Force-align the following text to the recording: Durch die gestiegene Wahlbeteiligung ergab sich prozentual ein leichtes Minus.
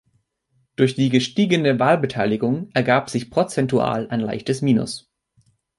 Durch 0.77 0.95
die 0.95 1.09
gestiegene 1.11 1.77
Wahlbeteiligung 1.77 2.71
ergab 2.73 3.11
sich 3.11 3.29
prozentual 3.29 4.07
ein 4.09 4.19
leichtes 4.21 4.63
Minus. 4.63 5.11